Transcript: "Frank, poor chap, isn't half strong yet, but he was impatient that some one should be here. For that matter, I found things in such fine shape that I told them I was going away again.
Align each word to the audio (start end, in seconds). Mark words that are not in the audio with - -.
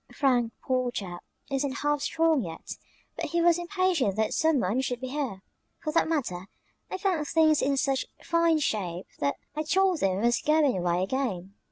"Frank, 0.11 0.51
poor 0.63 0.89
chap, 0.89 1.23
isn't 1.51 1.73
half 1.83 2.01
strong 2.01 2.41
yet, 2.41 2.75
but 3.15 3.25
he 3.25 3.39
was 3.39 3.59
impatient 3.59 4.15
that 4.15 4.33
some 4.33 4.59
one 4.59 4.81
should 4.81 4.99
be 4.99 5.09
here. 5.09 5.43
For 5.77 5.93
that 5.93 6.07
matter, 6.09 6.47
I 6.89 6.97
found 6.97 7.27
things 7.27 7.61
in 7.61 7.77
such 7.77 8.07
fine 8.23 8.57
shape 8.57 9.05
that 9.19 9.35
I 9.55 9.61
told 9.61 9.99
them 9.99 10.17
I 10.17 10.21
was 10.25 10.41
going 10.41 10.75
away 10.75 11.03
again. 11.03 11.53